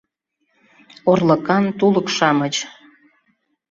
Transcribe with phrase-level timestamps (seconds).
[1.11, 2.55] —«Орлыкан тулык-шамыч»